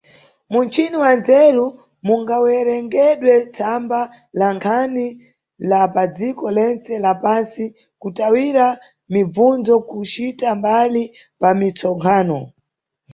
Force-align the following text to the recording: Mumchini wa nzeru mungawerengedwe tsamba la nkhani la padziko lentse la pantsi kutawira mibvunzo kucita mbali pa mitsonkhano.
Mumchini 0.51 0.97
wa 1.03 1.11
nzeru 1.19 1.65
mungawerengedwe 2.05 3.33
tsamba 3.55 3.99
la 4.39 4.47
nkhani 4.55 5.07
la 5.69 5.81
padziko 5.95 6.45
lentse 6.57 6.93
la 7.05 7.13
pantsi 7.23 7.65
kutawira 8.01 8.67
mibvunzo 9.13 9.73
kucita 9.89 10.49
mbali 10.59 11.03
pa 11.39 11.49
mitsonkhano. 11.59 12.39